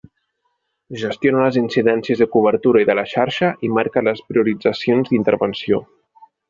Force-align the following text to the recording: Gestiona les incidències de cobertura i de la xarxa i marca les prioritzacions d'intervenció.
Gestiona 1.01 1.43
les 1.43 1.59
incidències 1.61 2.23
de 2.23 2.29
cobertura 2.37 2.83
i 2.85 2.89
de 2.91 2.97
la 3.01 3.07
xarxa 3.15 3.53
i 3.69 3.73
marca 3.79 4.07
les 4.09 4.27
prioritzacions 4.33 5.13
d'intervenció. 5.15 5.89